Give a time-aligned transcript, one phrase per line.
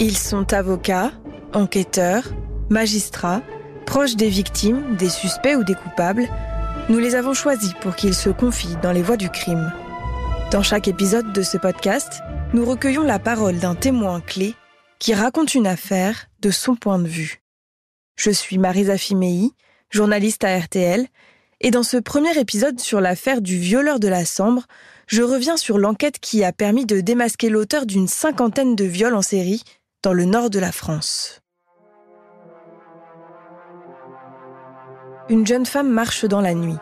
[0.00, 1.10] Ils sont avocats,
[1.52, 2.22] enquêteurs,
[2.70, 3.42] magistrats,
[3.84, 6.28] proches des victimes, des suspects ou des coupables.
[6.88, 9.72] Nous les avons choisis pour qu'ils se confient dans les voies du crime.
[10.52, 12.20] Dans chaque épisode de ce podcast,
[12.54, 14.54] nous recueillons la parole d'un témoin clé
[15.00, 17.42] qui raconte une affaire de son point de vue.
[18.14, 19.50] Je suis Marisa Fimei,
[19.90, 21.08] journaliste à RTL,
[21.60, 24.62] et dans ce premier épisode sur l'affaire du violeur de la Sambre,
[25.08, 29.22] je reviens sur l'enquête qui a permis de démasquer l'auteur d'une cinquantaine de viols en
[29.22, 29.64] série
[30.04, 31.40] dans le nord de la France.
[35.28, 36.76] Une jeune femme marche dans la nuit.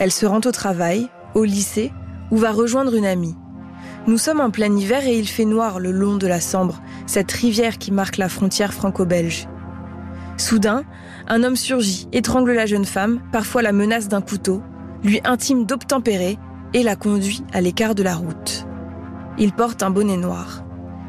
[0.00, 1.92] Elle se rend au travail, au lycée,
[2.32, 3.36] ou va rejoindre une amie.
[4.08, 7.30] Nous sommes en plein hiver et il fait noir le long de la Sambre, cette
[7.30, 9.46] rivière qui marque la frontière franco-belge.
[10.36, 10.82] Soudain,
[11.28, 14.62] un homme surgit, étrangle la jeune femme, parfois la menace d'un couteau,
[15.04, 16.38] lui intime d'obtempérer
[16.74, 18.66] et la conduit à l'écart de la route.
[19.38, 20.64] Il porte un bonnet noir.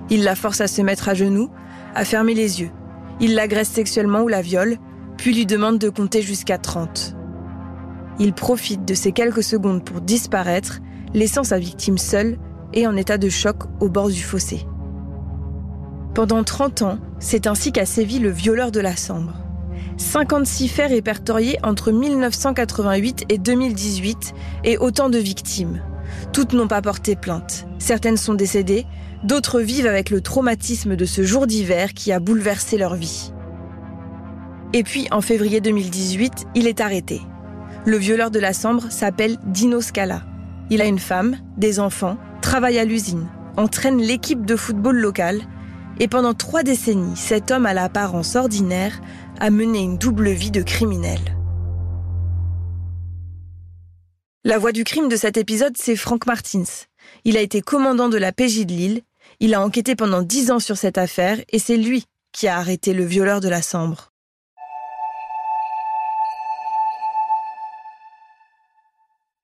[0.09, 1.49] Il la force à se mettre à genoux,
[1.95, 2.71] à fermer les yeux.
[3.19, 4.77] Il l'agresse sexuellement ou la viole,
[5.17, 7.15] puis lui demande de compter jusqu'à 30.
[8.19, 10.79] Il profite de ces quelques secondes pour disparaître,
[11.13, 12.37] laissant sa victime seule
[12.73, 14.65] et en état de choc au bord du fossé.
[16.15, 19.33] Pendant 30 ans, c'est ainsi qu'a sévi le violeur de la Sambre.
[19.97, 25.81] 56 faits répertoriés entre 1988 et 2018 et autant de victimes.
[26.33, 27.67] Toutes n'ont pas porté plainte.
[27.77, 28.85] Certaines sont décédées,
[29.23, 33.33] D'autres vivent avec le traumatisme de ce jour d'hiver qui a bouleversé leur vie.
[34.71, 37.21] Et puis, en février 2018, il est arrêté.
[37.85, 40.23] Le violeur de la Sambre s'appelle Dino Scala.
[40.69, 45.41] Il a une femme, des enfants, travaille à l'usine, entraîne l'équipe de football locale,
[45.99, 49.01] et pendant trois décennies, cet homme à l'apparence ordinaire
[49.39, 51.19] a mené une double vie de criminel.
[54.45, 56.63] La voix du crime de cet épisode, c'est Frank Martins.
[57.25, 59.01] Il a été commandant de la PJ de Lille
[59.39, 62.93] il a enquêté pendant dix ans sur cette affaire et c'est lui qui a arrêté
[62.93, 64.11] le violeur de la Sambre.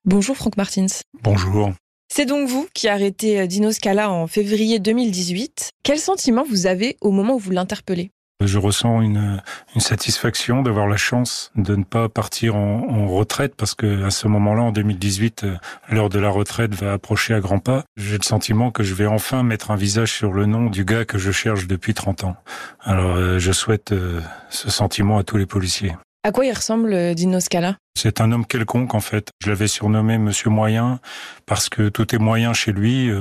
[0.03, 0.85] Bonjour Franck Martins.
[1.23, 1.71] Bonjour.
[2.13, 5.71] C'est donc vous qui arrêtez euh, Dino Scala en février 2018.
[5.81, 8.11] Quel sentiment vous avez au moment où vous l'interpellez?
[8.43, 9.41] Je ressens une,
[9.75, 14.11] une satisfaction d'avoir la chance de ne pas partir en, en retraite parce que à
[14.11, 15.55] ce moment-là, en 2018, euh,
[15.89, 17.83] l'heure de la retraite va approcher à grands pas.
[17.95, 21.05] J'ai le sentiment que je vais enfin mettre un visage sur le nom du gars
[21.05, 22.35] que je cherche depuis 30 ans.
[22.81, 24.19] Alors, euh, je souhaite euh,
[24.49, 25.95] ce sentiment à tous les policiers.
[26.23, 27.77] À quoi il ressemble Dino Scala?
[27.95, 29.29] C'est un homme quelconque en fait.
[29.43, 30.99] Je l'avais surnommé Monsieur Moyen
[31.45, 33.11] parce que tout est moyen chez lui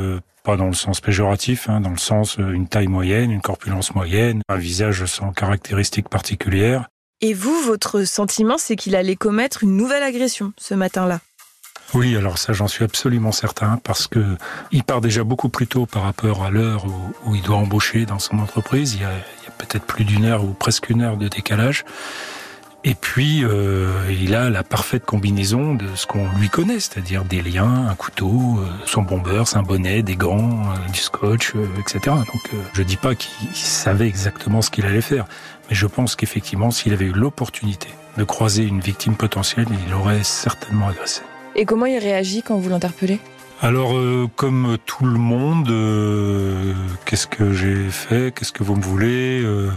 [0.44, 3.94] pas dans le sens péjoratif, hein, dans le sens euh, une taille moyenne, une corpulence
[3.94, 6.88] moyenne, un visage sans caractéristiques particulières.
[7.20, 11.20] Et vous, votre sentiment, c'est qu'il allait commettre une nouvelle agression ce matin-là?
[11.94, 14.36] Oui, alors ça j'en suis absolument certain parce que
[14.72, 16.86] il part déjà beaucoup plus tôt par rapport à l'heure
[17.24, 18.94] où, il doit embaucher dans son entreprise.
[18.94, 21.28] Il y a, il y a peut-être plus d'une heure ou presque une heure de
[21.28, 21.84] décalage.
[22.86, 27.40] Et puis, euh, il a la parfaite combinaison de ce qu'on lui connaît, c'est-à-dire des
[27.40, 32.00] liens, un couteau, euh, son bomber, un bonnet, des gants, euh, du scotch, etc.
[32.04, 35.24] Donc, je dis pas qu'il savait exactement ce qu'il allait faire,
[35.70, 40.22] mais je pense qu'effectivement, s'il avait eu l'opportunité de croiser une victime potentielle, il aurait
[40.22, 41.22] certainement agressé.
[41.56, 43.18] Et comment il réagit quand vous l'interpellez?
[43.62, 43.94] Alors,
[44.36, 45.68] comme tout le monde,
[47.06, 48.34] qu'est-ce que j'ai fait?
[48.34, 49.40] Qu'est-ce que vous me voulez?
[49.42, 49.70] Euh,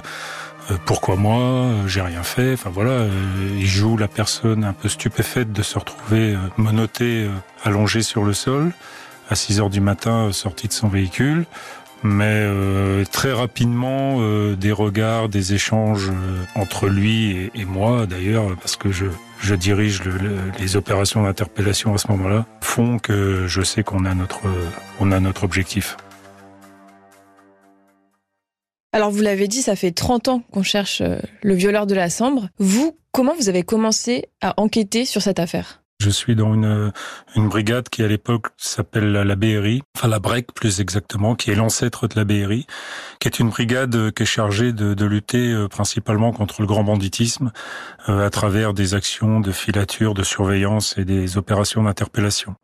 [0.86, 2.54] pourquoi moi euh, J'ai rien fait.
[2.54, 3.10] Enfin voilà, euh,
[3.58, 7.30] il joue la personne un peu stupéfaite de se retrouver menotté,
[7.64, 8.72] allongé sur le sol,
[9.30, 11.46] à 6 heures du matin, sorti de son véhicule.
[12.04, 12.46] Mais
[13.12, 14.22] très rapidement,
[14.54, 16.12] des regards, des échanges
[16.54, 19.08] entre lui et, moi, d'ailleurs, parce que je,
[19.40, 20.04] je dirige
[20.60, 24.42] les opérations d'interpellation à ce moment-là, font que je sais qu'on a notre,
[25.00, 25.98] on a notre objectif.
[28.98, 32.10] Alors vous l'avez dit, ça fait 30 ans qu'on cherche euh, le violeur de la
[32.10, 32.50] Sambre.
[32.58, 35.84] Vous, comment vous avez commencé à enquêter sur cette affaire?
[36.00, 36.92] Je suis dans une,
[37.36, 41.56] une brigade qui à l'époque s'appelle la BRI, enfin la BREC plus exactement, qui est
[41.56, 42.66] l'ancêtre de la BRI,
[43.20, 46.84] qui est une brigade qui est chargée de, de lutter euh, principalement contre le grand
[46.84, 47.52] banditisme
[48.10, 52.56] euh, à travers des actions de filature, de surveillance et des opérations d'interpellation.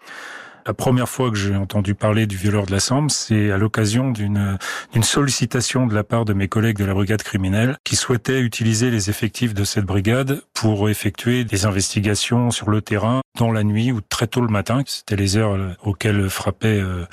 [0.65, 4.11] La première fois que j'ai entendu parler du violeur de la Sambre, c'est à l'occasion
[4.11, 4.57] d'une
[5.01, 9.09] sollicitation de la part de mes collègues de la brigade criminelle qui souhaitaient utiliser les
[9.09, 13.99] effectifs de cette brigade pour effectuer des investigations sur le terrain dans la nuit ou
[13.99, 14.83] très tôt le matin.
[14.85, 17.05] C'était les heures auxquelles frappaient euh,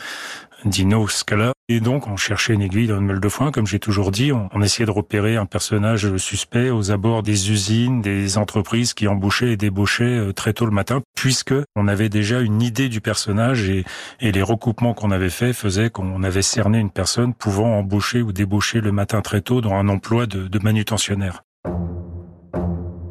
[0.65, 1.53] Dino Scala.
[1.69, 4.33] Et donc, on cherchait une aiguille dans une meule de foin, comme j'ai toujours dit.
[4.33, 9.53] On, essayait de repérer un personnage suspect aux abords des usines, des entreprises qui embauchaient
[9.53, 13.85] et débauchaient très tôt le matin, puisque on avait déjà une idée du personnage et,
[14.21, 18.81] les recoupements qu'on avait faits faisaient qu'on avait cerné une personne pouvant embaucher ou débaucher
[18.81, 21.43] le matin très tôt dans un emploi de manutentionnaire.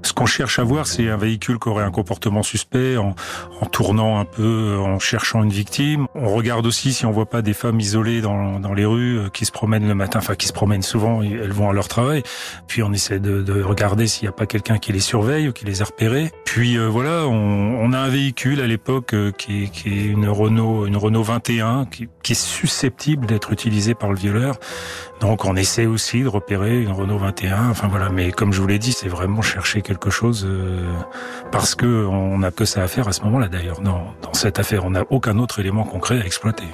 [0.10, 3.14] Ce qu'on cherche à voir, c'est un véhicule qui aurait un comportement suspect en,
[3.62, 6.08] en, tournant un peu, en cherchant une victime.
[6.16, 9.30] On regarde aussi si on voit pas des femmes isolées dans, dans les rues euh,
[9.30, 12.24] qui se promènent le matin, enfin qui se promènent souvent, elles vont à leur travail.
[12.66, 15.54] Puis on essaie de, de regarder s'il n'y a pas quelqu'un qui les surveille ou
[15.54, 16.32] qui les a repérés.
[16.44, 20.28] Puis euh, voilà, on, on, a un véhicule à l'époque euh, qui, qui, est une
[20.28, 24.58] Renault, une Renault 21, qui, qui est susceptible d'être utilisé par le violeur.
[25.20, 27.70] Donc on essaie aussi de repérer une Renault 21.
[27.70, 30.80] Enfin voilà, mais comme je vous l'ai dit, c'est vraiment chercher quelque chose euh,
[31.51, 33.81] parce que on n'a que ça à faire à ce moment-là d'ailleurs.
[33.81, 36.68] Dans cette affaire, on n'a aucun autre élément concret à exploiter.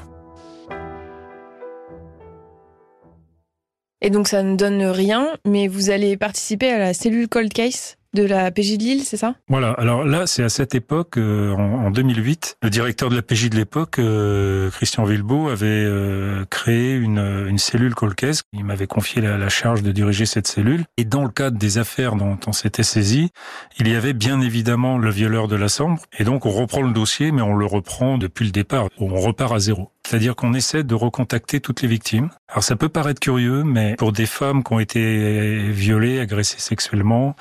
[4.01, 7.98] Et donc ça ne donne rien, mais vous allez participer à la cellule Cold Case?
[8.15, 9.35] De la PJ de Lille, c'est ça?
[9.47, 9.71] Voilà.
[9.73, 13.51] Alors là, c'est à cette époque, euh, en, en, 2008, le directeur de la PJ
[13.51, 18.41] de l'époque, euh, Christian Villebeau, avait euh, créé une, une cellule Colcaise.
[18.53, 20.85] Il m'avait confié la, la, charge de diriger cette cellule.
[20.97, 23.29] Et dans le cadre des affaires dont on s'était saisi,
[23.77, 26.01] il y avait bien évidemment le violeur de la Sambre.
[26.17, 28.88] Et donc, on reprend le dossier, mais on le reprend depuis le départ.
[28.97, 29.91] On repart à zéro.
[30.06, 32.29] C'est-à-dire qu'on essaie de recontacter toutes les victimes.
[32.47, 37.35] Alors ça peut paraître curieux, mais pour des femmes qui ont été violées, agressées sexuellement,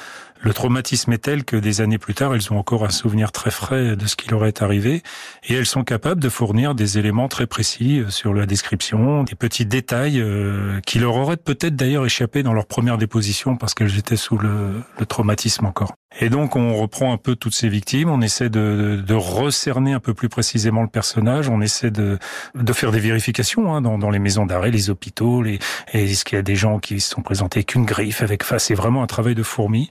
[0.45, 3.51] le traumatisme est tel que des années plus tard, elles ont encore un souvenir très
[3.51, 5.03] frais de ce qui leur est arrivé
[5.49, 9.65] et elles sont capables de fournir des éléments très précis sur la description, des petits
[9.65, 14.17] détails euh, qui leur auraient peut-être d'ailleurs échappé dans leur première déposition parce qu'elles étaient
[14.17, 15.95] sous le, le, traumatisme encore.
[16.21, 19.95] Et donc on reprend un peu toutes ces victimes, on essaie de, de, de recerner
[19.95, 22.19] un peu plus précisément le personnage, on essaie de,
[22.55, 25.59] de faire des vérifications hein, dans, dans, les maisons d'arrêt, les hôpitaux, les,
[25.93, 28.75] est-ce qu'il y a des gens qui se sont présentés qu'une griffe avec face, c'est
[28.75, 29.89] vraiment un travail de fourmi.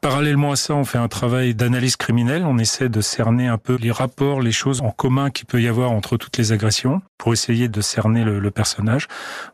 [0.00, 2.44] Parallèlement à ça, on fait un travail d'analyse criminelle.
[2.46, 5.68] On essaie de cerner un peu les rapports, les choses en commun qu'il peut y
[5.68, 9.08] avoir entre toutes les agressions pour essayer de cerner le, le, personnage.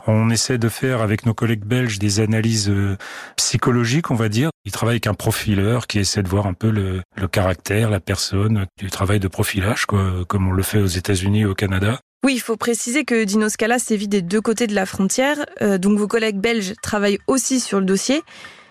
[0.06, 2.96] On essaie de faire avec nos collègues belges des analyses euh,
[3.34, 4.50] psychologiques, on va dire.
[4.64, 8.00] Ils travaillent avec un profileur qui essaie de voir un peu le, le caractère, la
[8.00, 11.98] personne, du travail de profilage, quoi, comme on le fait aux États-Unis et au Canada.
[12.24, 15.78] Oui, il faut préciser que Dino Scala sévit des deux côtés de la frontière, euh,
[15.78, 18.22] donc vos collègues belges travaillent aussi sur le dossier.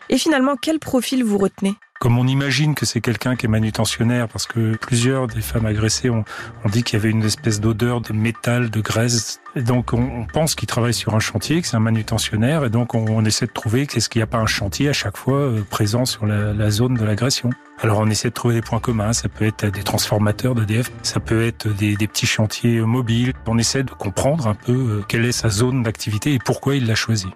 [0.10, 1.76] Et finalement, quel profil vous retenez?
[2.00, 6.10] Comme on imagine que c'est quelqu'un qui est manutentionnaire, parce que plusieurs des femmes agressées
[6.10, 6.26] ont,
[6.66, 9.40] dit qu'il y avait une espèce d'odeur de métal, de graisse.
[9.56, 13.24] Donc on, pense qu'il travaille sur un chantier, que c'est un manutentionnaire, et donc on,
[13.24, 16.04] essaie de trouver qu'est-ce qu'il n'y a pas un chantier à chaque fois euh, présent
[16.04, 17.52] sur la, zone de l'agression.
[17.80, 21.22] Alors on essaie de trouver des points communs, ça peut être des transformateurs d'EDF, ça
[21.22, 23.32] peut être des, petits chantiers mobiles.
[23.48, 26.88] On essaie de comprendre un peu euh, quelle est sa zone d'activité et pourquoi il
[26.88, 27.28] l'a choisi.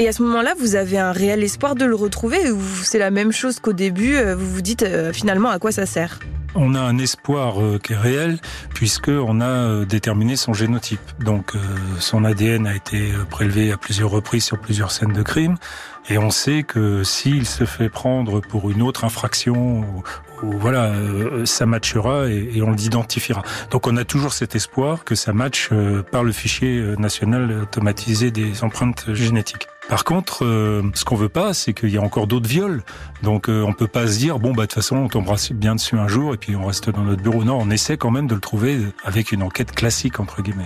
[0.00, 3.10] Et à ce moment-là, vous avez un réel espoir de le retrouver ou c'est la
[3.10, 6.20] même chose qu'au début, vous vous dites euh, finalement à quoi ça sert?
[6.54, 8.38] On a un espoir euh, qui est réel
[8.74, 11.00] puisque on a euh, déterminé son génotype.
[11.20, 11.58] Donc euh,
[11.98, 15.56] son ADN a été prélevé à plusieurs reprises sur plusieurs scènes de crime
[16.08, 19.84] et on sait que s'il se fait prendre pour une autre infraction
[20.42, 23.42] voilà, euh, ça matchera et, on l'identifiera.
[23.70, 28.30] Donc on a toujours cet espoir que ça matche euh, par le fichier national automatisé
[28.30, 29.68] des empreintes génétiques.
[29.88, 32.82] Par contre, euh, ce qu'on veut pas, c'est qu'il y a encore d'autres viols.
[33.22, 35.74] Donc, euh, on peut pas se dire bon bah de toute façon, on tombera bien
[35.74, 37.42] dessus un jour et puis on reste dans notre bureau.
[37.42, 40.64] Non, on essaie quand même de le trouver avec une enquête classique entre guillemets.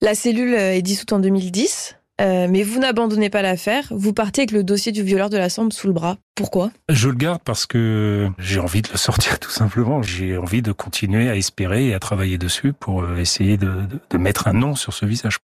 [0.00, 1.96] La cellule est dissoute en 2010.
[2.20, 5.48] Euh, mais vous n'abandonnez pas l'affaire, vous partez avec le dossier du violeur de la
[5.48, 6.16] Sambre sous le bras.
[6.34, 6.72] Pourquoi?
[6.88, 10.02] Je le garde parce que j'ai envie de le sortir tout simplement.
[10.02, 14.00] J'ai envie de continuer à espérer et à travailler dessus pour euh, essayer de, de,
[14.10, 15.38] de mettre un nom sur ce visage.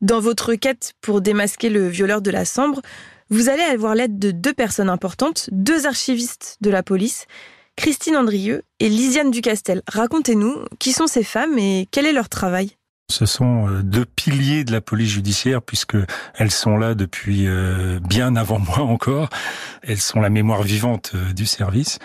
[0.00, 2.82] Dans votre quête pour démasquer le violeur de la Sambre,
[3.30, 7.26] vous allez avoir l'aide de deux personnes importantes, deux archivistes de la police,
[7.76, 9.82] Christine Andrieux et Lisiane Ducastel.
[9.88, 12.70] Racontez-nous qui sont ces femmes et quel est leur travail
[13.10, 15.96] ce sont euh, deux piliers de la police judiciaire puisque
[16.34, 19.30] elles sont là depuis euh, bien avant moi encore.
[19.82, 21.98] Elles sont la mémoire vivante euh, du service.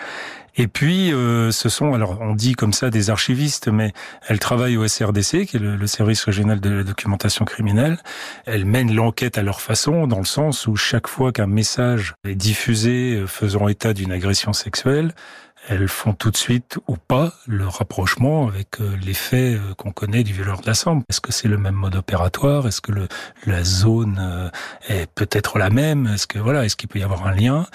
[0.56, 3.92] Et puis, euh, ce sont, alors on dit comme ça des archivistes, mais
[4.28, 7.98] elles travaillent au SRDC, qui est le, le service régional de la documentation criminelle.
[8.46, 12.36] Elles mènent l'enquête à leur façon, dans le sens où chaque fois qu'un message est
[12.36, 15.12] diffusé faisant état d'une agression sexuelle,
[15.68, 19.92] elles font tout de suite ou pas le rapprochement avec euh, les faits euh, qu'on
[19.92, 21.02] connaît du violeur de la Sambre.
[21.08, 22.66] Est-ce que c'est le même mode opératoire?
[22.66, 23.08] Est-ce que le,
[23.46, 24.50] la zone euh,
[24.88, 26.06] est peut-être la même?
[26.06, 27.66] Est-ce que voilà, est-ce qu'il peut y avoir un lien?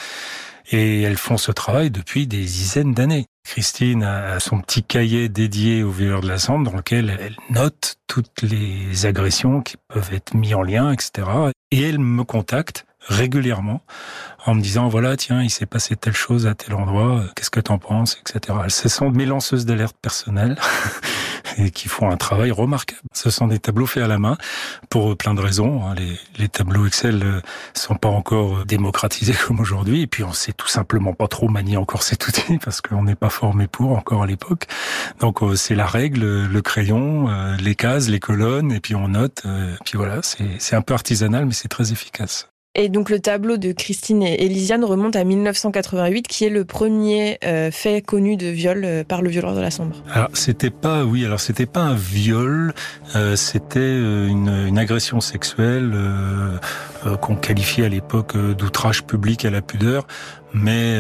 [0.72, 3.26] Et elles font ce travail depuis des dizaines d'années.
[3.44, 7.96] Christine a son petit cahier dédié au violeur de la Sambre dans lequel elle note
[8.06, 11.28] toutes les agressions qui peuvent être mises en lien, etc.
[11.72, 13.82] Et elle me contacte régulièrement
[14.46, 17.60] en me disant voilà tiens il s'est passé telle chose à tel endroit qu'est-ce que
[17.60, 20.58] t'en penses etc ce sont mes lanceuses d'alerte personnelles
[21.58, 23.02] et qui font un travail remarquable.
[23.14, 24.38] Ce sont des tableaux faits à la main
[24.90, 25.96] pour plein de raisons hein.
[26.38, 27.42] les, tableaux Excel euh,
[27.74, 31.78] sont pas encore démocratisés comme aujourd'hui et puis on sait tout simplement pas trop manier
[31.78, 34.68] encore cet outil parce qu'on n'est pas formé pour encore à l'époque.
[35.20, 39.10] Donc euh, c'est la règle le crayon euh, les cases les colonnes et puis on
[39.10, 39.44] note
[39.86, 43.72] puis voilà c'est un peu artisanal mais c'est très efficace et donc le tableau de
[43.72, 48.84] Christine et Elisiane remonte à 1988, qui est le premier euh, fait connu de viol
[48.86, 49.96] euh, par le violeur de la Sambre.
[50.14, 52.74] Alors c'était pas, oui, alors c'était pas un viol,
[53.16, 55.94] euh, c'était une, agression sexuelle
[57.22, 60.08] qu'on qualifiait à l'époque d'outrage public à la pudeur,
[60.54, 60.98] mais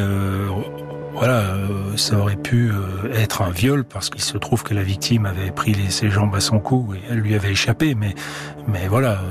[1.13, 1.55] voilà,
[1.95, 2.71] ça aurait pu
[3.15, 6.35] être un viol parce qu'il se trouve que la victime avait pris les, ses jambes
[6.35, 9.21] à son cou et elle lui avait échappé, mais voilà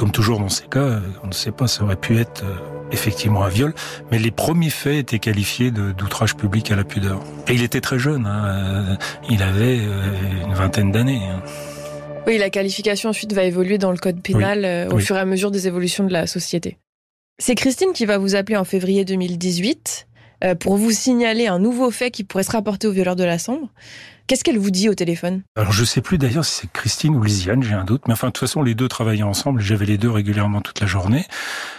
[0.00, 2.56] comme toujours dans ces cas, on ne sait pas, ça aurait pu être euh,
[2.90, 3.74] effectivement un viol,
[4.10, 7.20] mais les premiers faits étaient qualifiés d'outrage public à la pudeur.
[7.48, 8.96] Et il était très jeune, hein, euh,
[9.28, 11.20] il avait euh, une vingtaine d'années.
[11.30, 11.42] Hein.
[12.26, 15.50] Oui, la qualification ensuite va évoluer dans le code pénal au fur et à mesure
[15.50, 16.78] des évolutions de la société.
[17.38, 20.06] C'est Christine qui va vous appeler en février 2018
[20.60, 23.68] pour vous signaler un nouveau fait qui pourrait se rapporter au violeur de la Sambre.
[24.30, 25.42] Qu'est-ce qu'elle vous dit au téléphone?
[25.56, 28.02] Alors je sais plus d'ailleurs si c'est Christine ou Lisiane, j'ai un doute.
[28.06, 29.60] Mais enfin de toute façon les deux travaillaient ensemble.
[29.60, 31.26] J'avais les deux régulièrement toute la journée.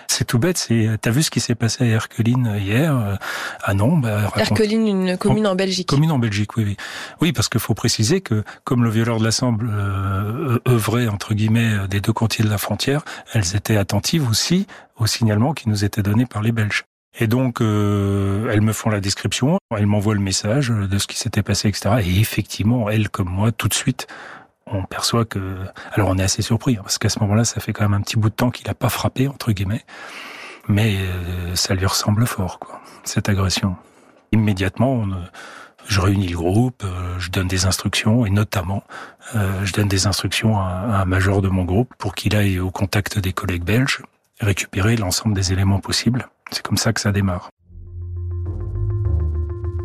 [0.09, 0.57] C'est tout bête.
[0.57, 3.17] C'est t'as vu ce qui s'est passé à Herculine hier?
[3.63, 3.97] Ah non.
[3.97, 5.87] Bah, Herculine, une commune en Belgique.
[5.87, 6.77] Commune en Belgique, oui, oui.
[7.21, 11.87] Oui, parce qu'il faut préciser que comme le violeur de l'Assemble euh, œuvrait entre guillemets
[11.89, 14.67] des deux côtés de la frontière, elles étaient attentives aussi
[14.97, 16.83] aux signalements qui nous étaient donnés par les Belges.
[17.19, 21.17] Et donc, euh, elles me font la description, elles m'envoient le message de ce qui
[21.17, 21.95] s'était passé, etc.
[22.03, 24.07] Et effectivement, elles comme moi, tout de suite,
[24.65, 25.57] on perçoit que...
[25.91, 28.01] Alors on est assez surpris, hein, parce qu'à ce moment-là, ça fait quand même un
[28.01, 29.83] petit bout de temps qu'il n'a pas frappé, entre guillemets.
[30.67, 33.75] Mais euh, ça lui ressemble fort, quoi, cette agression.
[34.31, 35.09] Immédiatement, on,
[35.87, 38.83] je réunis le groupe, euh, je donne des instructions, et notamment,
[39.35, 42.59] euh, je donne des instructions à, à un major de mon groupe pour qu'il aille
[42.59, 44.01] au contact des collègues belges,
[44.41, 47.49] récupérer l'ensemble des éléments possibles c'est comme ça que ça démarre.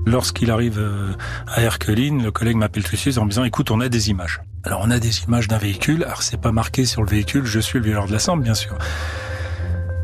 [0.04, 1.12] Lorsqu'il arrive euh,
[1.48, 4.40] à Herculine, le collègue m'appelle tout de en me disant "Écoute, on a des images."
[4.62, 6.04] Alors on a des images d'un véhicule.
[6.04, 8.54] Alors c'est pas marqué sur le véhicule "Je suis le violeur de la Sambre", bien
[8.54, 8.78] sûr.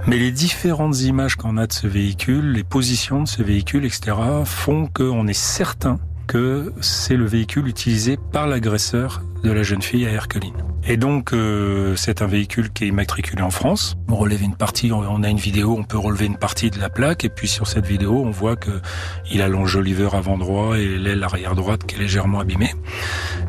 [0.08, 4.16] Mais les différentes images qu'on a de ce véhicule, les positions de ce véhicule, etc.,
[4.44, 10.06] font qu'on est certain que c'est le véhicule utilisé par l'agresseur de la jeune fille
[10.06, 10.54] à Herculine.
[10.84, 13.96] Et donc, euh, c'est un véhicule qui est immatriculé en France.
[14.08, 16.90] On relève une partie, on a une vidéo, on peut relever une partie de la
[16.90, 18.80] plaque, et puis sur cette vidéo, on voit que
[19.30, 22.74] il a l'enjoliveur avant droit et l'aile arrière droite qui est légèrement abîmée.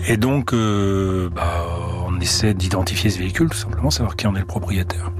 [0.08, 1.65] Et donc, euh, bah,
[2.08, 5.12] on essaie d'identifier ce véhicule, tout simplement, savoir qui en est le propriétaire.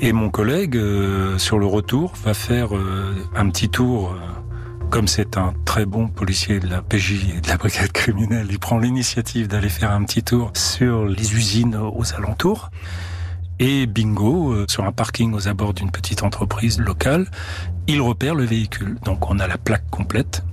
[0.00, 2.70] Et mon collègue, euh, sur le retour, va faire
[3.34, 4.14] un petit tour
[4.92, 8.58] comme c'est un très bon policier de la PJ et de la brigade criminelle, il
[8.58, 12.70] prend l'initiative d'aller faire un petit tour sur les usines aux alentours.
[13.58, 17.26] Et bingo, euh, sur un parking aux abords d'une petite entreprise locale,
[17.86, 18.98] il repère le véhicule.
[19.02, 20.44] Donc on a la plaque complète.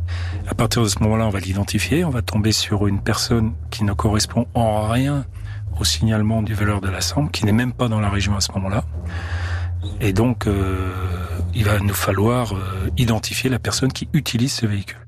[0.48, 2.05] À partir de ce moment-là, on va l'identifier.
[2.05, 5.25] On va tomber sur une personne qui ne correspond en rien
[5.81, 8.39] au signalement du voleur de la Sambre, qui n'est même pas dans la région à
[8.39, 8.86] ce moment-là.
[10.00, 11.19] Et donc, euh,
[11.53, 15.06] il va nous falloir euh, identifier la personne qui utilise ce véhicule.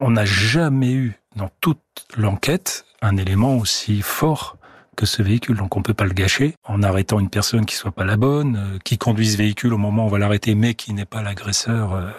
[0.00, 4.56] On n'a jamais eu dans toute l'enquête un élément aussi fort
[4.96, 5.56] que ce véhicule.
[5.56, 8.56] Donc on peut pas le gâcher en arrêtant une personne qui soit pas la bonne,
[8.56, 11.22] euh, qui conduit ce véhicule au moment où on va l'arrêter, mais qui n'est pas
[11.22, 12.10] l'agresseur euh,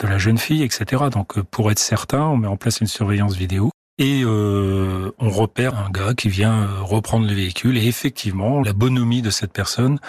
[0.00, 1.04] de la jeune fille, etc.
[1.10, 3.70] Donc pour être certain, on met en place une surveillance vidéo.
[3.98, 9.22] Et euh, on repère un gars qui vient reprendre le véhicule et effectivement, la bonhomie
[9.22, 10.00] de cette personne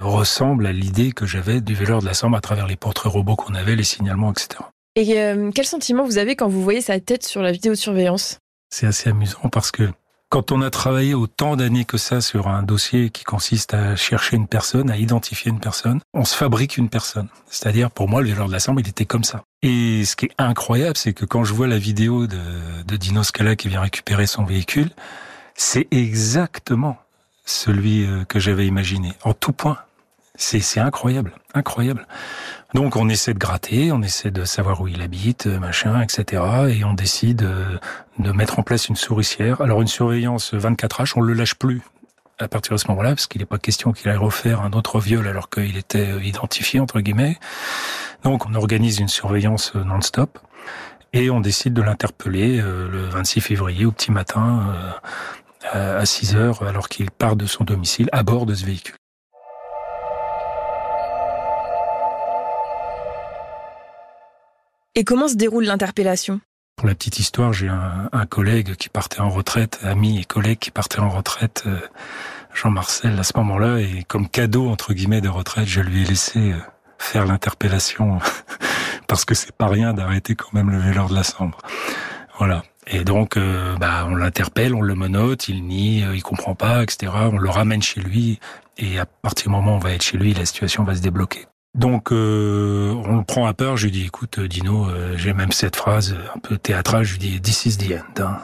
[0.00, 3.36] ressemble à l'idée que j'avais du voleur de la Sambre à travers les portraits robots
[3.36, 4.60] qu'on avait, les signalements, etc.
[4.94, 7.78] Et euh, quel sentiment vous avez quand vous voyez sa tête sur la vidéo de
[7.78, 8.38] surveillance
[8.70, 9.90] C'est assez amusant parce que
[10.28, 14.36] quand on a travaillé autant d'années que ça sur un dossier qui consiste à chercher
[14.36, 17.28] une personne, à identifier une personne, on se fabrique une personne.
[17.48, 19.44] C'est-à-dire, pour moi, le violeur de la Sambre, il était comme ça.
[19.62, 22.38] Et ce qui est incroyable, c'est que quand je vois la vidéo de,
[22.86, 24.90] de Dino Scala qui vient récupérer son véhicule,
[25.54, 26.98] c'est exactement
[27.44, 29.78] celui euh, que j'avais imaginé, en tout point.
[30.36, 32.06] C'est incroyable, incroyable.
[32.74, 36.42] Donc on essaie de gratter, on essaie de savoir où il habite, machin, etc.
[36.68, 37.78] Et on décide euh,
[38.18, 39.60] de mettre en place une souricière.
[39.62, 41.80] Alors une surveillance 24H, on le lâche plus
[42.38, 45.00] à partir de ce moment-là, parce qu'il n'est pas question qu'il aille refaire un autre
[45.00, 47.38] viol alors qu'il était euh, identifié, entre guillemets.
[48.24, 50.38] Donc on organise une surveillance euh, non-stop
[51.14, 54.76] et on décide de l'interpeller le 26 février au petit matin
[55.72, 58.96] à 6 heures alors qu'il part de son domicile à bord de ce véhicule.
[64.98, 66.40] Et comment se déroule l'interpellation?
[66.74, 70.70] Pour la petite histoire, j'ai un, collègue qui partait en retraite, ami et collègue qui
[70.70, 71.78] partait en retraite, euh,
[72.54, 76.38] Jean-Marcel, à ce moment-là, et comme cadeau, entre guillemets, de retraite, je lui ai laissé
[76.38, 76.56] euh,
[76.96, 78.20] faire l'interpellation,
[79.06, 81.58] parce que c'est pas rien d'arrêter quand même le véleur de la Sambre.
[82.38, 82.62] Voilà.
[82.86, 87.12] Et donc, euh, bah, on l'interpelle, on le menote, il nie, il comprend pas, etc.
[87.32, 88.40] On le ramène chez lui,
[88.78, 91.02] et à partir du moment où on va être chez lui, la situation va se
[91.02, 91.46] débloquer.
[91.76, 95.52] Donc euh, on le prend à peur, je lui dis écoute Dino, euh, j'ai même
[95.52, 98.22] cette phrase un peu théâtrale, je lui dis this is the end.
[98.22, 98.38] Hein.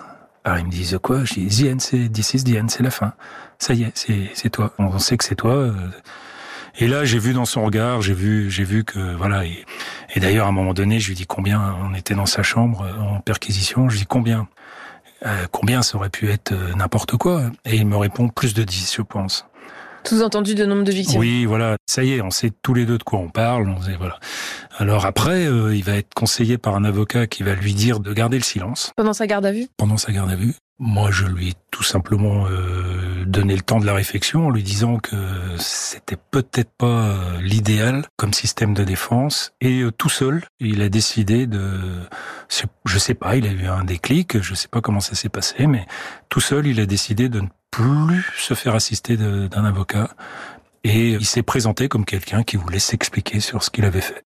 [0.44, 1.24] Alors il me dit quoi?
[1.24, 3.14] Je dis the end, c'est this is the end, c'est la fin.
[3.58, 3.92] Ça y est,
[4.34, 4.74] c'est toi.
[4.78, 5.54] On sait que c'est toi.
[5.54, 5.72] Euh.
[6.78, 9.46] Et là j'ai vu dans son regard, j'ai vu j'ai vu que voilà.
[9.46, 9.64] Et,
[10.20, 11.74] d'ailleurs à un moment donné, je lui dis combien.
[11.82, 13.88] On était dans sa chambre en perquisition?
[13.88, 14.46] Je lui dis combien?
[15.52, 17.44] combien ça aurait pu être n'importe quoi?
[17.64, 19.46] Et il me répond plus de 10, je pense.
[20.04, 21.20] Sous-entendu de nombre de victimes.
[21.20, 21.76] Oui, voilà.
[21.86, 23.68] Ça y est, on sait tous les deux de quoi on parle.
[23.68, 24.18] On sait, voilà.
[24.78, 28.12] Alors après, euh, il va être conseillé par un avocat qui va lui dire de
[28.12, 28.92] garder le silence.
[28.96, 29.68] Pendant sa garde à vue?
[29.76, 30.54] Pendant sa garde à vue.
[30.78, 34.62] Moi, je lui ai tout simplement euh, donné le temps de la réflexion en lui
[34.62, 35.16] disant que
[35.58, 39.52] c'était peut-être pas euh, l'idéal comme système de défense.
[39.60, 42.00] Et tout seul, il a décidé de...
[42.84, 45.66] Je sais pas, il a eu un déclic, je sais pas comment ça s'est passé,
[45.66, 45.86] mais
[46.28, 50.10] tout seul, il a décidé de ne plus se faire assister d'un avocat
[50.84, 54.24] et il s'est présenté comme quelqu'un qui voulait s'expliquer sur ce qu'il avait fait.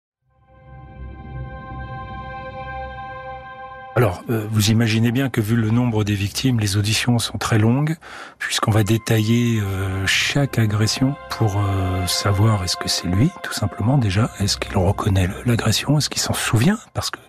[3.95, 7.57] Alors, euh, vous imaginez bien que vu le nombre des victimes, les auditions sont très
[7.57, 7.97] longues,
[8.39, 13.97] puisqu'on va détailler euh, chaque agression pour euh, savoir est-ce que c'est lui, tout simplement
[13.97, 17.19] déjà, est-ce qu'il reconnaît l'agression, est-ce qu'il s'en souvient, parce que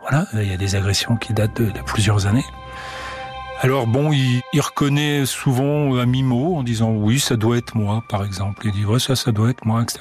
[0.00, 2.44] voilà, il y a des agressions qui datent de plusieurs années.
[3.60, 8.24] Alors bon, il, reconnaît souvent à mi-mot en disant oui, ça doit être moi, par
[8.24, 8.66] exemple.
[8.66, 10.00] Il dit ouais, ça, ça doit être moi, etc.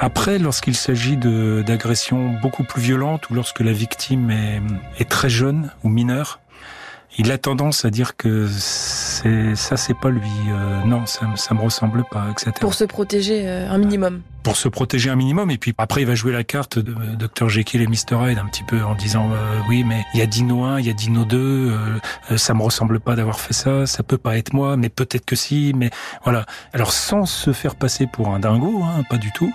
[0.00, 4.60] Après, lorsqu'il s'agit d'agressions beaucoup plus violentes ou lorsque la victime est,
[4.98, 6.40] est très jeune ou mineure,
[7.18, 10.30] il a tendance à dire que c'est ça, c'est pas lui.
[10.50, 12.52] Euh, non, ça, ça me ressemble pas, etc.
[12.60, 14.22] Pour se protéger euh, un minimum.
[14.44, 17.48] Pour se protéger un minimum, et puis après il va jouer la carte de Dr
[17.48, 20.26] Jekyll et Mr Hyde un petit peu en disant euh, oui, mais il y a
[20.26, 21.76] Dino 1, il y a Dino 2,
[22.36, 25.36] ça me ressemble pas d'avoir fait ça, ça peut pas être moi, mais peut-être que
[25.36, 25.90] si, mais
[26.22, 26.46] voilà.
[26.72, 29.52] Alors sans se faire passer pour un dingo, hein, pas du tout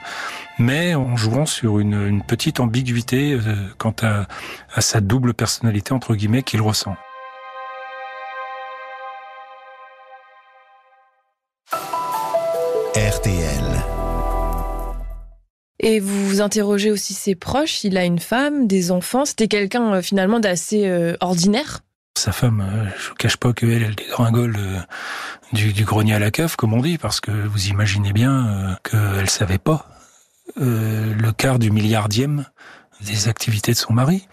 [0.60, 3.40] mais en jouant sur une, une petite ambiguïté
[3.80, 4.28] quant à,
[4.76, 6.96] à sa double personnalité entre guillemets qu'il ressent.
[12.96, 13.84] RTL.
[15.80, 19.96] Et vous vous interrogez aussi ses proches, il a une femme, des enfants, c'était quelqu'un
[19.96, 21.80] euh, finalement d'assez euh, ordinaire?
[22.16, 24.86] Sa femme, euh, je vous cache pas qu'elle, elle dégringole
[25.54, 29.28] du, du, grenier à la cave, comme on dit, parce que vous imaginez bien qu'elle
[29.30, 29.88] savait pas
[30.56, 32.46] le quart du milliardième
[33.02, 34.28] des activités de son mari.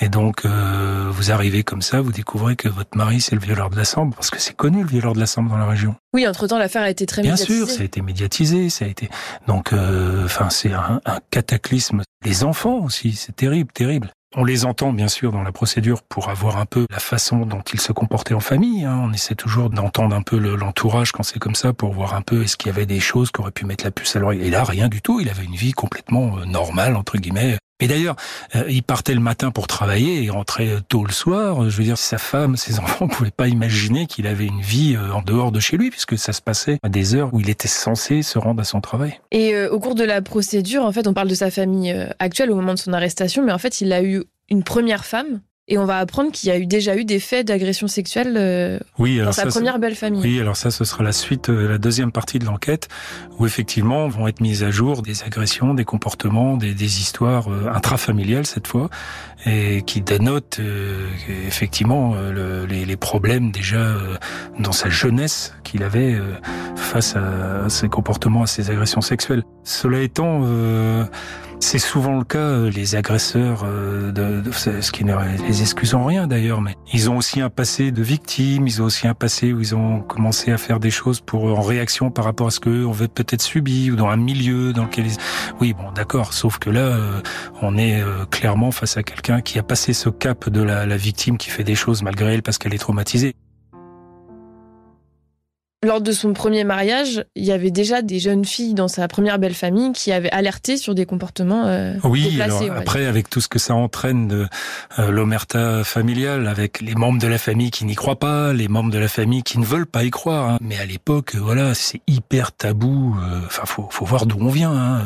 [0.00, 3.70] Et donc, euh, vous arrivez comme ça, vous découvrez que votre mari, c'est le violeur
[3.70, 5.94] de la Sambre, parce que c'est connu, le violeur de la Sambre dans la région.
[6.14, 9.10] Oui, entre-temps, l'affaire a été très Bien sûr, ça a été médiatisé, ça a été...
[9.46, 12.02] Donc, euh, enfin, c'est un, un cataclysme.
[12.24, 14.10] Les enfants aussi, c'est terrible, terrible.
[14.34, 17.60] On les entend bien sûr dans la procédure pour avoir un peu la façon dont
[17.60, 18.84] ils se comportaient en famille.
[18.84, 18.98] Hein.
[19.04, 22.42] On essaie toujours d'entendre un peu l'entourage quand c'est comme ça pour voir un peu
[22.42, 24.40] est-ce qu'il y avait des choses qui auraient pu mettre la puce à l'oreille.
[24.40, 25.20] Et là, rien du tout.
[25.20, 28.14] Il avait une vie complètement euh, normale entre guillemets, et d'ailleurs,
[28.54, 31.68] euh, il partait le matin pour travailler et rentrait tôt le soir.
[31.68, 34.94] Je veux dire, sa femme, ses enfants ne pouvaient pas imaginer qu'il avait une vie
[34.94, 37.50] euh, en dehors de chez lui, puisque ça se passait à des heures où il
[37.50, 39.20] était censé se rendre à son travail.
[39.32, 42.52] Et euh, au cours de la procédure, en fait, on parle de sa famille actuelle
[42.52, 45.78] au moment de son arrestation, mais en fait, il a eu une première femme et
[45.78, 49.30] on va apprendre qu'il y a eu déjà eu des faits d'agression sexuelle euh, dans
[49.30, 50.20] sa première belle famille.
[50.20, 52.88] Oui, alors ça, ce sera la suite, euh, la deuxième partie de l'enquête,
[53.38, 57.70] où effectivement vont être mises à jour des agressions, des comportements, des, des histoires euh,
[57.72, 58.90] intrafamiliales cette fois,
[59.46, 60.60] et qui dénotent
[61.46, 62.14] effectivement
[62.68, 63.96] les, les, problèmes déjà
[64.60, 66.16] dans sa jeunesse qu'il avait
[66.76, 69.42] face à, à, ses comportements, à ses agressions sexuelles.
[69.64, 70.44] Cela étant
[71.62, 75.14] C'est souvent le cas, euh, les agresseurs, euh, ce qui ne
[75.46, 78.86] les excuse en rien d'ailleurs, mais ils ont aussi un passé de victimes, ils ont
[78.86, 82.24] aussi un passé où ils ont commencé à faire des choses pour en réaction par
[82.24, 85.16] rapport à ce qu'eux ont peut-être subi ou dans un milieu dans lequel ils...
[85.60, 87.20] Oui, bon, d'accord, sauf que là, euh,
[87.62, 91.48] on est clairement face à quelqu'un qui a passé ce cap de la victime qui
[91.48, 93.36] fait des choses malgré elle parce qu'elle est traumatisée.
[95.84, 99.40] Lors de son premier mariage, il y avait déjà des jeunes filles dans sa première
[99.40, 103.48] belle famille qui avaient alerté sur des comportements euh, oui, alors, après avec tout ce
[103.48, 104.46] que ça entraîne de
[105.00, 108.92] euh, l'omerta familiale, avec les membres de la famille qui n'y croient pas, les membres
[108.92, 110.50] de la famille qui ne veulent pas y croire.
[110.50, 110.58] Hein.
[110.60, 113.16] Mais à l'époque, voilà, c'est hyper tabou.
[113.20, 114.70] Euh, enfin, faut, faut voir d'où on vient.
[114.70, 115.02] Hein.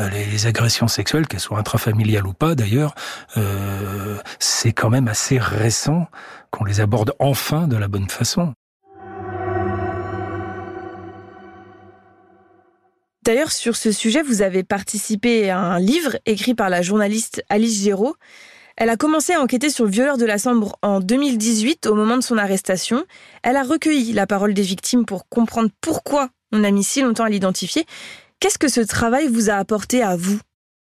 [0.00, 2.94] Euh, les, les, agressions sexuelles, qu'elles soient intrafamiliales ou pas, d'ailleurs,
[4.38, 6.06] c'est quand même assez récent
[6.50, 8.54] qu'on les aborde enfin de la bonne façon.
[13.26, 17.82] D'ailleurs, sur ce sujet, vous avez participé à un livre écrit par la journaliste Alice
[17.82, 18.14] Géraud.
[18.76, 22.16] Elle a commencé à enquêter sur le violeur de la Sambre en 2018, au moment
[22.16, 23.04] de son arrestation.
[23.42, 27.24] Elle a recueilli la parole des victimes pour comprendre pourquoi on a mis si longtemps
[27.24, 27.84] à l'identifier.
[28.38, 30.38] Qu'est-ce que ce travail vous a apporté à vous?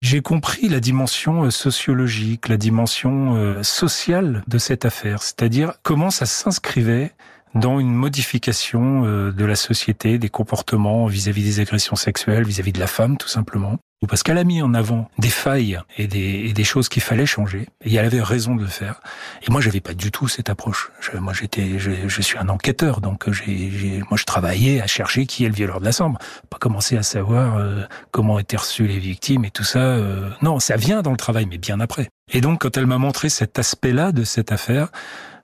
[0.02, 6.10] J'ai compris la dimension euh, sociologique, la dimension euh, sociale de cette affaire, c'est-à-dire comment
[6.10, 7.12] ça s'inscrivait
[7.54, 12.80] dans une modification euh, de la société, des comportements vis-à-vis des agressions sexuelles, vis-à-vis de
[12.80, 13.78] la femme, tout simplement.
[14.08, 17.26] Parce qu'elle a mis en avant des failles et des, et des choses qu'il fallait
[17.26, 17.68] changer.
[17.84, 19.00] Et elle avait raison de le faire.
[19.42, 20.90] Et moi, j'avais pas du tout cette approche.
[21.00, 25.26] Je, moi, j'étais, je, je, suis un enquêteur, donc j'ai, moi, je travaillais à chercher
[25.26, 26.18] qui est le violeur de la chambre.
[26.50, 29.78] Pas commencer à savoir euh, comment étaient reçues les victimes et tout ça.
[29.78, 32.08] Euh, non, ça vient dans le travail, mais bien après.
[32.32, 34.88] Et donc, quand elle m'a montré cet aspect-là de cette affaire,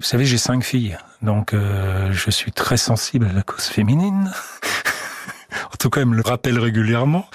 [0.00, 4.32] vous savez, j'ai cinq filles, donc euh, je suis très sensible à la cause féminine.
[5.80, 7.26] Tout cas, elle me le rappelle régulièrement.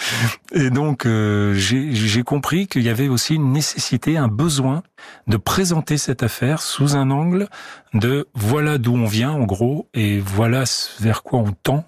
[0.51, 4.84] Et donc, euh, j'ai compris qu'il y avait aussi une nécessité, un besoin
[5.27, 7.49] de présenter cette affaire sous un angle
[7.93, 10.63] de voilà d'où on vient, en gros, et voilà
[10.99, 11.86] vers quoi on tend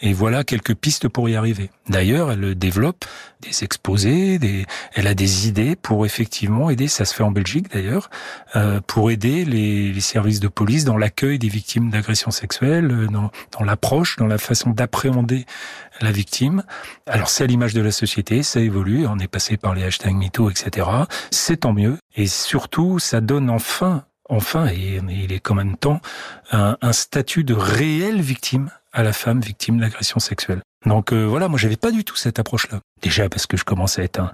[0.00, 1.70] et voilà quelques pistes pour y arriver.
[1.88, 3.04] D'ailleurs, elle développe
[3.40, 7.72] des exposés, des, elle a des idées pour effectivement aider, ça se fait en Belgique
[7.72, 8.10] d'ailleurs,
[8.56, 13.06] euh, pour aider les, les, services de police dans l'accueil des victimes d'agressions sexuelles, euh,
[13.06, 15.46] dans, dans l'approche, dans la façon d'appréhender
[16.00, 16.62] la victime.
[17.06, 20.14] Alors c'est à l'image de la société, ça évolue, on est passé par les hashtags
[20.14, 20.88] MeToo, etc.
[21.30, 21.96] C'est tant mieux.
[22.16, 26.02] Et surtout, ça donne enfin enfin, et il est quand même temps,
[26.52, 30.60] un, un statut de réelle victime à la femme victime d'agression sexuelle.
[30.84, 32.80] Donc euh, voilà, moi j'avais pas du tout cette approche-là.
[33.00, 34.32] Déjà parce que je commençais à être un,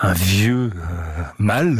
[0.00, 1.78] un vieux euh, mâle.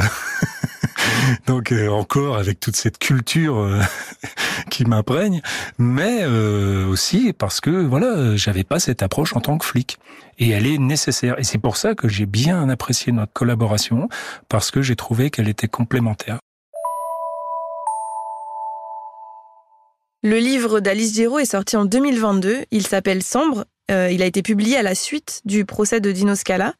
[1.47, 3.81] Donc euh, encore avec toute cette culture euh,
[4.71, 5.41] qui m'imprègne,
[5.79, 9.99] mais aussi parce que voilà, j'avais pas cette approche en tant que flic
[10.39, 14.11] et elle est nécessaire et c'est pour ça que j'ai bien apprécié notre collaboration
[14.51, 16.39] parce que j'ai trouvé qu'elle était complémentaire.
[20.27, 22.65] Le livre d'Alice Giraud est sorti en 2022.
[22.73, 23.65] Il s'appelle Sambre.
[23.93, 26.75] Euh, il a été publié à la suite du procès de Dino Scala.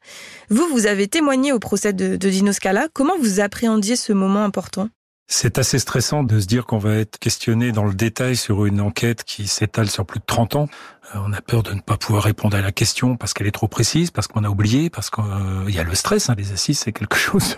[0.49, 2.89] Vous, vous avez témoigné au procès de, de Dino Scala.
[2.91, 4.89] Comment vous appréhendiez ce moment important?
[5.27, 8.79] C'est assez stressant de se dire qu'on va être questionné dans le détail sur une
[8.79, 10.69] enquête qui s'étale sur plus de 30 ans.
[11.15, 13.51] Euh, on a peur de ne pas pouvoir répondre à la question parce qu'elle est
[13.51, 16.29] trop précise, parce qu'on a oublié, parce qu'il euh, y a le stress.
[16.29, 17.57] Hein, les assises, c'est quelque chose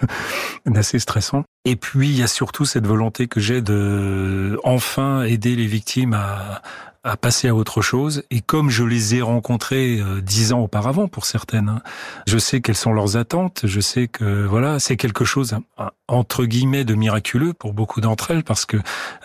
[0.66, 1.44] d'assez stressant.
[1.64, 6.14] Et puis, il y a surtout cette volonté que j'ai de enfin aider les victimes
[6.14, 6.62] à,
[7.04, 8.24] à passer à autre chose.
[8.30, 11.82] Et comme je les ai rencontrées euh, dix ans auparavant pour certaines, hein,
[12.28, 13.62] je sais quelles sont leurs attentes.
[13.64, 18.32] Je sais que voilà, c'est quelque chose hein, entre guillemets de miraculeux pour beaucoup d'entre
[18.32, 18.78] elles parce que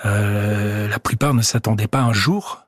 [0.05, 2.67] euh, la plupart ne s'attendaient pas un jour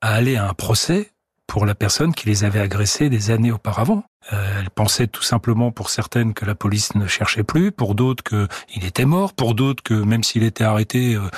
[0.00, 1.10] à aller à un procès
[1.46, 4.04] pour la personne qui les avait agressées des années auparavant.
[4.32, 8.24] Euh, elles pensaient tout simplement pour certaines que la police ne cherchait plus, pour d'autres
[8.24, 11.28] qu'il était mort, pour d'autres que même s'il était arrêté, euh,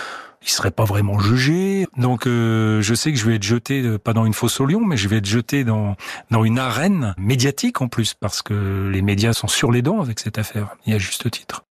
[0.42, 1.86] il serait pas vraiment jugé.
[1.96, 4.66] Donc euh, je sais que je vais être jeté euh, pas dans une fosse au
[4.66, 5.96] lion, mais je vais être jeté dans
[6.30, 10.20] dans une arène médiatique en plus parce que les médias sont sur les dents avec
[10.20, 10.76] cette affaire.
[10.86, 11.64] Y a juste titre.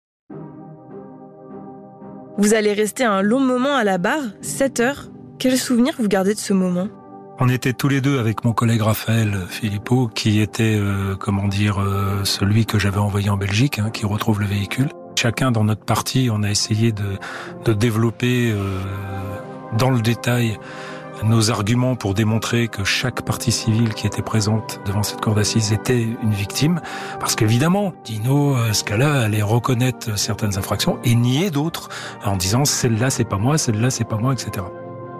[2.38, 5.08] Vous allez rester un long moment à la barre, 7 heures.
[5.38, 6.88] Quel souvenir vous gardez de ce moment?
[7.38, 11.80] On était tous les deux avec mon collègue Raphaël Philippot, qui était, euh, comment dire,
[11.80, 14.88] euh, celui que j'avais envoyé en Belgique, hein, qui retrouve le véhicule.
[15.16, 17.18] Chacun dans notre partie, on a essayé de,
[17.64, 18.78] de développer euh,
[19.76, 20.58] dans le détail
[21.24, 25.72] nos arguments pour démontrer que chaque partie civile qui était présente devant cette cour d'assises
[25.72, 26.80] était une victime.
[27.18, 31.88] Parce qu'évidemment, Dino euh, Scala allait reconnaître certaines infractions et nier d'autres
[32.24, 34.66] en disant celle-là c'est pas moi, celle-là c'est pas moi, etc.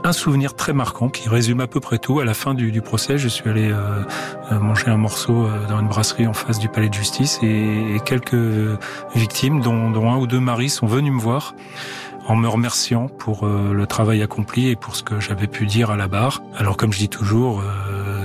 [0.04, 2.20] un souvenir très marquant qui résume à peu près tout.
[2.20, 4.02] À la fin du, procès, je suis allé euh,
[4.52, 7.98] euh, manger un morceau euh, dans une brasserie en face du palais de justice et,
[8.04, 8.36] quelques
[9.14, 11.54] victimes, dont, dont, un ou deux maris, sont venus me voir
[12.28, 15.96] en me remerciant pour le travail accompli et pour ce que j'avais pu dire à
[15.96, 16.42] la barre.
[16.56, 17.62] Alors comme je dis toujours,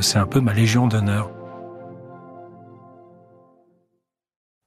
[0.01, 1.29] c'est un peu ma légion d'honneur.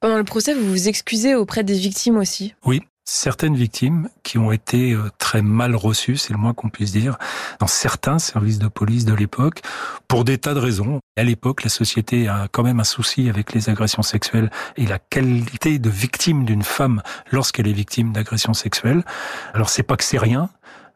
[0.00, 2.54] Pendant le procès, vous vous excusez auprès des victimes aussi?
[2.64, 6.92] Oui, certaines victimes qui ont été euh, très mal reçues, c'est le moins qu'on puisse
[6.92, 7.16] dire,
[7.60, 9.60] dans certains services de police de l'époque,
[10.08, 11.00] pour des tas de raisons.
[11.16, 14.98] À l'époque, la société a quand même un souci avec les agressions sexuelles et la
[14.98, 19.04] qualité de victime d'une femme lorsqu'elle est victime d'agressions sexuelles.
[19.52, 20.48] Alors c'est pas que c'est rien,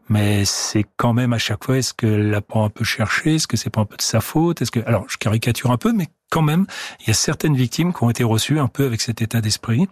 [0.09, 3.35] mais c'est quand même à chaque fois, est-ce qu'elle l'a pas un peu cherché?
[3.35, 4.63] Est-ce que c'est pas un peu de sa faute?
[4.63, 6.67] Est-ce que, alors, je caricature un peu, mais quand même,
[7.01, 9.89] il y a certaines victimes qui ont été reçues un peu avec cet état d'esprit.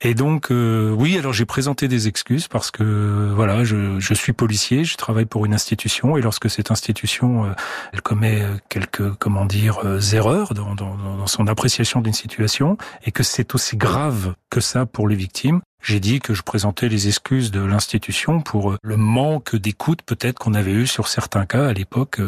[0.00, 4.32] Et donc, euh, oui, alors j'ai présenté des excuses parce que voilà, je, je, suis
[4.32, 7.48] policier, je travaille pour une institution et lorsque cette institution, euh,
[7.92, 13.12] elle commet quelques, comment dire, euh, erreurs dans, dans, dans son appréciation d'une situation et
[13.12, 17.08] que c'est aussi grave que ça pour les victimes, j'ai dit que je présentais les
[17.08, 21.72] excuses de l'institution pour le manque d'écoute peut-être qu'on avait eu sur certains cas à
[21.74, 22.20] l'époque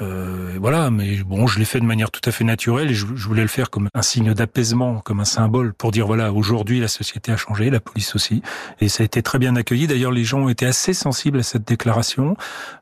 [0.00, 3.06] euh, voilà, mais bon, je l'ai fait de manière tout à fait naturelle et je,
[3.06, 6.88] voulais le faire comme un signe d'apaisement, comme un symbole pour dire voilà, aujourd'hui la
[6.88, 8.42] société a changé, la police aussi,
[8.80, 9.86] et ça a été très bien accueilli.
[9.86, 12.36] D'ailleurs, les gens ont été assez sensibles à cette déclaration.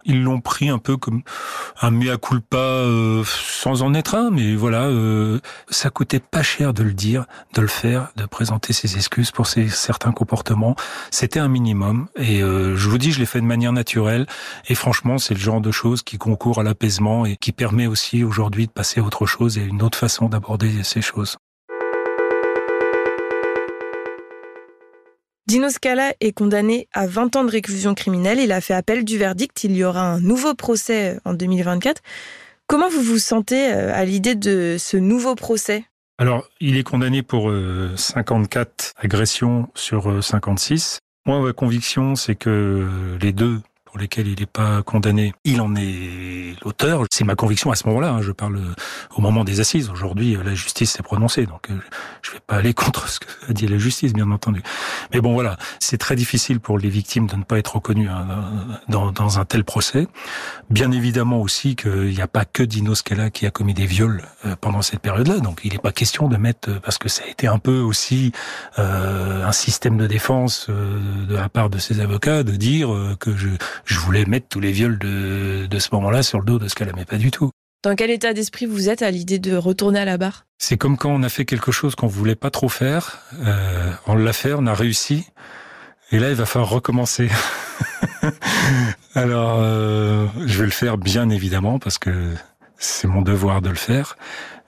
[0.04, 1.22] Ils l'ont pris un peu comme
[1.80, 6.72] un mea culpa euh, sans en être un, mais voilà, euh, ça coûtait pas cher
[6.72, 10.76] de le dire, de le faire, de présenter ses excuses pour ces certains comportements.
[11.10, 14.26] C'était un minimum et euh, je vous dis, je l'ai fait de manière naturelle
[14.68, 18.24] et franchement, c'est le genre de choses qui concourent à l'apaisement et qui permet aussi
[18.24, 21.36] aujourd'hui de passer à autre chose et une autre façon d'aborder ces choses.
[25.48, 28.38] Dino Scala est condamné à 20 ans de réclusion criminelle.
[28.38, 29.64] Il a fait appel du verdict.
[29.64, 32.00] Il y aura un nouveau procès en 2024.
[32.68, 35.84] Comment vous vous sentez euh, à l'idée de ce nouveau procès?
[36.18, 37.52] Alors, il est condamné pour
[37.96, 41.00] 54 euh, agressions sur 56.
[41.02, 43.60] Euh, Moi, ma conviction, c'est que les deux
[43.92, 47.04] pour lesquels il n'est pas condamné, il en est l'auteur.
[47.10, 48.12] C'est ma conviction à ce moment-là.
[48.12, 48.22] Hein.
[48.22, 48.74] Je parle euh,
[49.14, 49.90] au moment des assises.
[49.90, 51.74] Aujourd'hui, euh, la justice s'est prononcée, donc euh,
[52.22, 54.62] je ne vais pas aller contre ce qu'a dit la justice, bien entendu.
[55.12, 58.26] Mais bon, voilà, c'est très difficile pour les victimes de ne pas être reconnues hein,
[58.88, 60.08] dans, un tel procès.
[60.70, 64.22] Bien évidemment aussi qu'il n'y a pas que Dino Scala qui a commis des viols
[64.62, 65.40] pendant cette période-là.
[65.40, 68.32] Donc il n'est pas question de mettre, parce que ça a été un peu aussi
[68.78, 72.88] euh, un système de défense de la part de ses avocats, de dire
[73.20, 73.50] que je
[73.84, 76.74] je voulais mettre tous les viols de, de ce moment-là sur le dos de ce
[76.74, 77.50] qu'elle mais pas du tout.
[77.82, 80.46] Dans quel état d'esprit vous êtes à l'idée de retourner à la barre?
[80.58, 84.14] C'est comme quand on a fait quelque chose qu'on voulait pas trop faire, euh, on
[84.14, 85.26] l'a fait, on a réussi,
[86.12, 87.28] et là il va falloir recommencer.
[89.16, 92.32] Alors, euh, je vais le faire bien évidemment parce que
[92.78, 94.16] c'est mon devoir de le faire,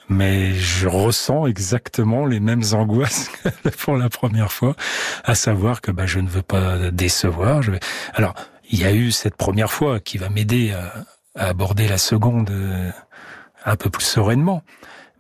[0.09, 4.75] mais je ressens exactement les mêmes angoisses que pour la première fois,
[5.23, 7.63] à savoir que bah, je ne veux pas décevoir.
[7.63, 7.81] Je vais...
[8.15, 8.35] Alors,
[8.71, 11.05] il y a eu cette première fois qui va m'aider à,
[11.49, 12.91] aborder la seconde euh,
[13.65, 14.63] un peu plus sereinement.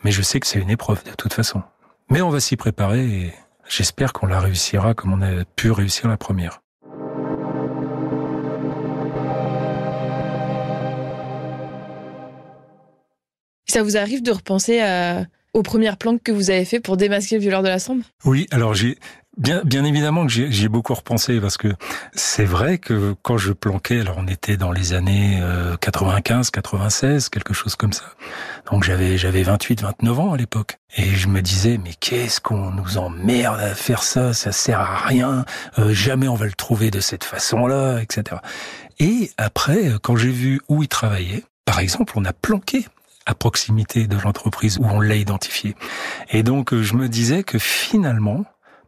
[0.04, 1.62] Mais je sais que c'est une épreuve de toute façon.
[2.11, 3.35] Mais on va s'y préparer et
[3.68, 6.61] j'espère qu'on la réussira comme on a pu réussir la première.
[13.66, 17.37] Ça vous arrive de repenser à, aux premières planques que vous avez fait pour démasquer
[17.37, 18.98] le violeur de la sombre Oui, alors j'ai
[19.36, 21.68] Bien, bien évidemment que j'y ai beaucoup repensé parce que
[22.14, 25.42] c'est vrai que quand je planquais, alors on était dans les années
[25.80, 28.04] 95, euh, 96, quelque chose comme ça.
[28.70, 32.70] Donc j'avais j'avais 28, 29 ans à l'époque et je me disais mais qu'est-ce qu'on
[32.70, 35.44] nous emmerde à faire ça, ça sert à rien,
[35.80, 38.36] euh, jamais on va le trouver de cette façon-là, etc.
[39.00, 42.86] Et après, quand j'ai vu où il travaillait, par exemple, on a planqué
[43.26, 45.74] à proximité de l'entreprise où on l'a identifié.
[46.30, 48.44] Et donc je me disais que finalement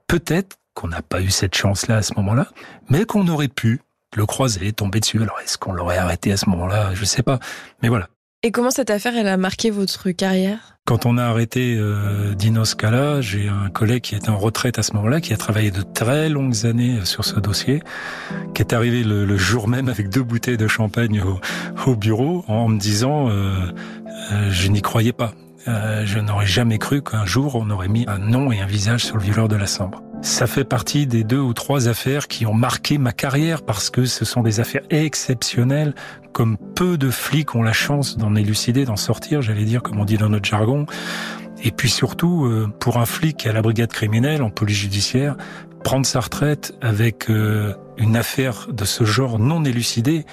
[0.07, 2.49] peut-être qu'on n'a pas eu cette chance-là à ce moment-là,
[2.89, 3.81] mais qu'on aurait pu
[4.15, 5.23] le croiser, tomber dessus.
[5.23, 6.95] Alors, est-ce qu'on l'aurait arrêté à ce moment-là?
[6.95, 7.39] Je ne sais pas.
[7.83, 8.09] Mais voilà.
[8.43, 10.77] Et comment cette affaire, elle a marqué votre carrière?
[10.87, 14.85] Quand on a arrêté euh, Dino Scala, j'ai un collègue qui était en retraite à
[14.85, 17.83] ce moment-là, qui a travaillé de très longues années sur ce dossier,
[18.55, 21.21] qui est arrivé le, jour même avec deux bouteilles de champagne
[21.87, 23.73] au, bureau en me disant euh,
[24.31, 25.35] euh, je n'y croyais pas.
[25.69, 29.05] Euh, je n'aurais jamais cru qu'un jour on aurait mis un nom et un visage
[29.05, 30.03] sur le violeur de la Sambre.
[30.23, 34.05] Ça fait partie des deux ou trois affaires qui ont marqué ma carrière parce que
[34.05, 35.95] ce sont des affaires exceptionnelles,
[36.33, 40.05] comme peu de flics ont la chance d'en élucider, d'en sortir, j'allais dire, comme on
[40.05, 40.87] dit dans notre jargon.
[41.63, 45.37] Et puis surtout, euh, pour un flic à la brigade criminelle, en police judiciaire,
[45.83, 50.27] prendre sa retraite avec euh, une affaire de ce genre non élucidée,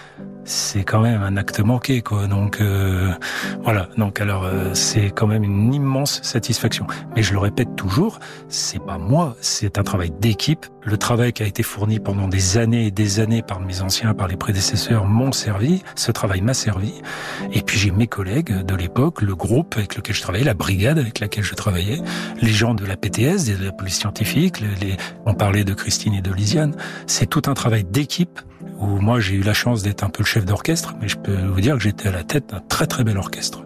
[0.45, 2.27] c'est quand même un acte manqué, quoi.
[2.27, 3.11] Donc euh,
[3.63, 3.89] voilà.
[3.97, 6.85] Donc alors euh, c'est quand même une immense satisfaction.
[7.15, 10.65] Mais je le répète toujours, c'est pas moi, c'est un travail d'équipe.
[10.81, 14.13] Le travail qui a été fourni pendant des années et des années par mes anciens,
[14.13, 15.81] par les prédécesseurs, m'ont servi.
[15.95, 16.93] Ce travail m'a servi.
[17.53, 20.99] Et puis j'ai mes collègues de l'époque, le groupe avec lequel je travaillais, la brigade
[20.99, 22.01] avec laquelle je travaillais,
[22.41, 24.59] les gens de la PTS, de la police scientifique.
[24.59, 26.75] Les, on parlait de Christine et de Lisiane.
[27.07, 28.39] C'est tout un travail d'équipe
[28.79, 31.35] où moi j'ai eu la chance d'être un peu le chef d'orchestre, mais je peux
[31.35, 33.63] vous dire que j'étais à la tête d'un très très bel orchestre.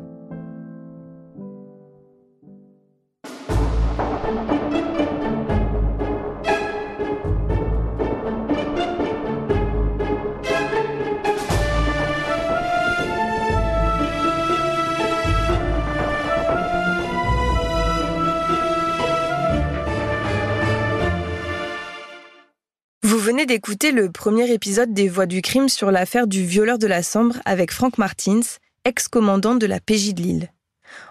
[23.45, 27.37] D'écouter le premier épisode des Voix du crime sur l'affaire du violeur de la Sambre
[27.45, 28.41] avec Franck Martins,
[28.83, 30.53] ex-commandant de la PJ de Lille.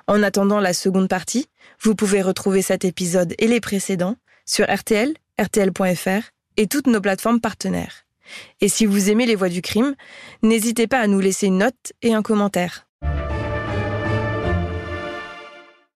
[0.06, 1.48] En attendant la seconde partie,
[1.80, 7.40] vous pouvez retrouver cet épisode et les précédents sur RTL, RTL.fr et toutes nos plateformes
[7.40, 8.04] partenaires.
[8.60, 9.94] Et si vous aimez les Voix du crime,
[10.42, 12.85] n'hésitez pas à nous laisser une note et un commentaire.